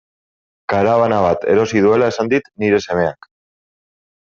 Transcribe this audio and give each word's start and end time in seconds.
Karabana 0.73 1.19
bat 1.25 1.45
erosi 1.55 1.85
duela 1.87 2.09
esan 2.15 2.33
dit 2.33 2.51
nire 2.65 2.83
semeak. 2.89 3.31